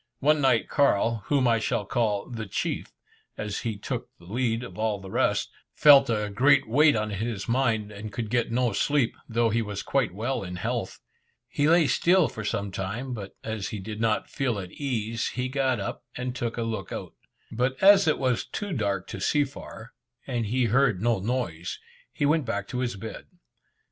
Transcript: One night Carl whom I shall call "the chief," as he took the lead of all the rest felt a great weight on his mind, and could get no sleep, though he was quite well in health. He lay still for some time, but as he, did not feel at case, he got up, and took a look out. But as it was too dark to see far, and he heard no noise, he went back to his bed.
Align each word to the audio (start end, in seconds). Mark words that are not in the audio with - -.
One 0.19 0.41
night 0.41 0.67
Carl 0.67 1.17
whom 1.27 1.47
I 1.47 1.59
shall 1.59 1.85
call 1.85 2.27
"the 2.27 2.47
chief," 2.47 2.87
as 3.37 3.59
he 3.59 3.77
took 3.77 4.09
the 4.17 4.25
lead 4.25 4.63
of 4.63 4.79
all 4.79 4.99
the 4.99 5.11
rest 5.11 5.51
felt 5.75 6.09
a 6.09 6.31
great 6.33 6.67
weight 6.67 6.95
on 6.95 7.11
his 7.11 7.47
mind, 7.47 7.91
and 7.91 8.11
could 8.11 8.31
get 8.31 8.51
no 8.51 8.73
sleep, 8.73 9.15
though 9.29 9.51
he 9.51 9.61
was 9.61 9.83
quite 9.83 10.11
well 10.11 10.41
in 10.43 10.55
health. 10.55 10.99
He 11.47 11.69
lay 11.69 11.85
still 11.85 12.27
for 12.27 12.43
some 12.43 12.71
time, 12.71 13.13
but 13.13 13.35
as 13.43 13.67
he, 13.69 13.77
did 13.77 14.01
not 14.01 14.27
feel 14.27 14.57
at 14.57 14.71
case, 14.71 15.27
he 15.27 15.47
got 15.49 15.79
up, 15.79 16.03
and 16.17 16.35
took 16.35 16.57
a 16.57 16.63
look 16.63 16.91
out. 16.91 17.13
But 17.51 17.75
as 17.79 18.07
it 18.07 18.17
was 18.17 18.43
too 18.43 18.73
dark 18.73 19.05
to 19.09 19.21
see 19.21 19.43
far, 19.43 19.91
and 20.25 20.47
he 20.47 20.65
heard 20.65 20.99
no 20.99 21.19
noise, 21.19 21.77
he 22.11 22.25
went 22.25 22.45
back 22.45 22.67
to 22.69 22.79
his 22.79 22.95
bed. 22.95 23.27